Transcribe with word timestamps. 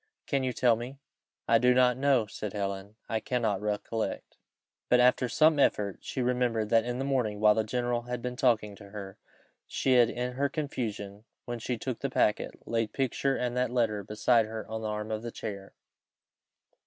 Can 0.25 0.43
you 0.43 0.51
tell 0.51 0.75
me?" 0.75 0.97
"I 1.47 1.59
do 1.59 1.75
not 1.75 1.95
know," 1.95 2.25
said 2.25 2.53
Helen, 2.53 2.95
"I 3.07 3.19
cannot 3.19 3.61
recollect." 3.61 4.37
But 4.89 4.99
after 4.99 5.29
some 5.29 5.59
effort, 5.59 5.99
she 6.01 6.23
remembered 6.23 6.69
that 6.69 6.85
in 6.85 6.97
the 6.97 7.05
morning, 7.05 7.39
while 7.39 7.53
the 7.53 7.63
general 7.63 8.01
had 8.01 8.19
been 8.19 8.35
talking 8.35 8.75
to 8.77 8.89
her, 8.89 9.19
she 9.67 9.93
had 9.93 10.09
in 10.09 10.33
her 10.33 10.49
confusion, 10.49 11.25
when 11.45 11.59
she 11.59 11.77
took 11.77 11.99
the 11.99 12.09
packet, 12.09 12.67
laid 12.67 12.89
the 12.89 12.97
picture 12.97 13.35
and 13.35 13.55
that 13.55 13.69
letter 13.69 14.03
beside 14.03 14.47
her 14.47 14.67
on 14.67 14.81
the 14.81 14.87
arm 14.87 15.11
of 15.11 15.21
the 15.21 15.29
chair. 15.29 15.75